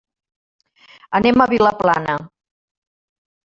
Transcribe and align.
Anem 1.21 1.45
a 1.45 1.49
Vilaplana. 1.53 2.19